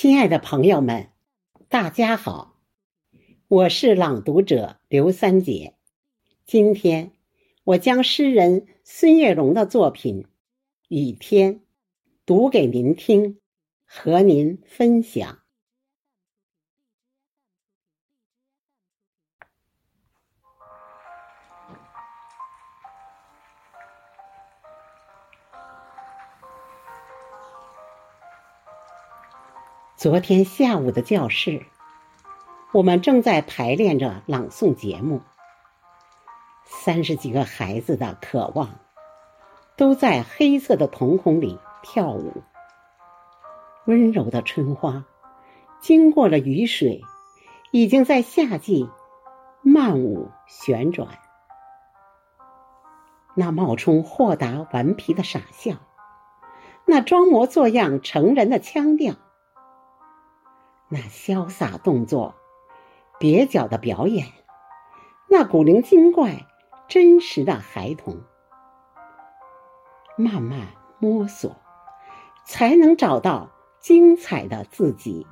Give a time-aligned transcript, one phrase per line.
[0.00, 1.08] 亲爱的朋友们，
[1.68, 2.60] 大家好，
[3.48, 5.74] 我是朗读者刘三姐。
[6.46, 7.10] 今天
[7.64, 10.22] 我将诗人孙月荣的作品
[10.86, 11.54] 《雨天》
[12.24, 13.40] 读给您听，
[13.84, 15.40] 和您分享。
[29.98, 31.66] 昨天下午的教室，
[32.72, 35.22] 我们正在排练着朗诵节目。
[36.64, 38.78] 三十几个孩子的渴望，
[39.76, 42.44] 都在黑色的瞳孔里跳舞。
[43.86, 45.04] 温柔的春花，
[45.80, 47.02] 经过了雨水，
[47.72, 48.88] 已经在夏季
[49.62, 51.08] 漫舞旋转。
[53.34, 55.72] 那冒充豁达顽皮的傻笑，
[56.84, 59.16] 那装模作样成人的腔调。
[60.90, 62.34] 那潇洒动作，
[63.20, 64.26] 蹩脚的表演，
[65.28, 66.46] 那古灵精怪、
[66.88, 68.22] 真实的孩童，
[70.16, 71.54] 慢慢摸索，
[72.44, 73.50] 才能找到
[73.80, 75.26] 精彩的自己。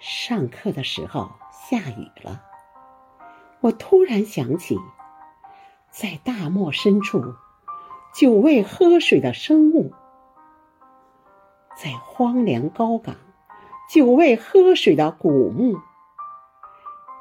[0.00, 2.42] 上课的时候下雨了，
[3.60, 4.76] 我突然想起，
[5.90, 7.34] 在大漠深处，
[8.12, 9.92] 久未喝水的生物。
[11.80, 13.14] 在荒凉高岗，
[13.88, 15.78] 久未喝水的古木；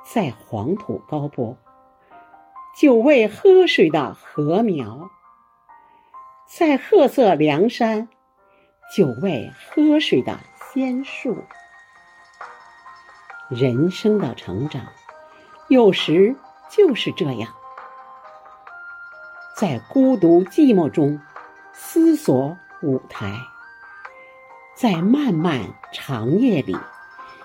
[0.03, 1.55] 在黄土高坡，
[2.75, 5.11] 久未喝水的禾苗；
[6.47, 8.09] 在褐色梁山，
[8.95, 10.39] 久未喝水的
[10.73, 11.37] 仙树。
[13.49, 14.87] 人生的成长，
[15.67, 16.35] 有时
[16.67, 17.53] 就是这样，
[19.55, 21.21] 在孤独寂寞中
[21.73, 23.31] 思索舞台。
[24.77, 26.77] 在漫漫长夜里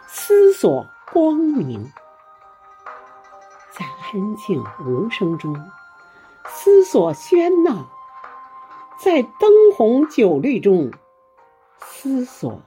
[0.06, 1.90] 思索光明，
[3.70, 5.56] 在安静无声中
[6.44, 7.88] 思索喧闹，
[8.98, 10.92] 在灯红酒绿中
[11.78, 12.60] 思索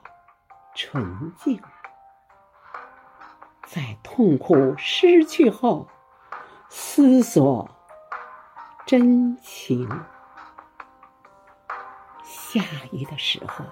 [0.74, 1.62] 纯净，
[3.68, 5.86] 在痛苦失去后
[6.68, 7.70] 思索
[8.84, 9.88] 真情。
[12.24, 12.60] 下
[12.90, 13.64] 雨的时候。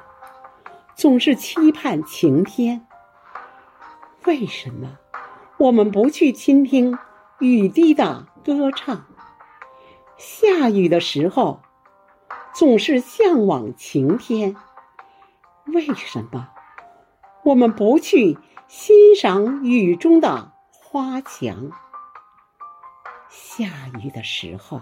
[0.96, 2.86] 总是期盼晴天，
[4.26, 4.96] 为什么
[5.58, 6.96] 我们不去倾听
[7.40, 9.04] 雨滴的歌唱？
[10.16, 11.60] 下雨的时候，
[12.54, 14.54] 总是向往晴天，
[15.66, 16.48] 为什么
[17.42, 18.38] 我们不去
[18.68, 21.72] 欣赏雨中的花墙？
[23.28, 23.64] 下
[24.00, 24.80] 雨的时候，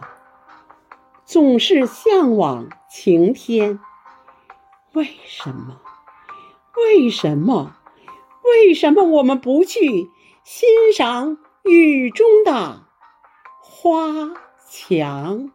[1.25, 3.81] 总是向往晴天，
[4.93, 5.81] 为什么？
[6.85, 7.77] 为什么？
[8.45, 10.11] 为什么我们不去
[10.45, 12.87] 欣赏雨中的
[13.61, 14.35] 花
[14.69, 15.51] 墙？